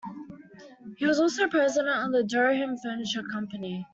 [0.97, 3.85] He was also president of the Durham Furniture Company.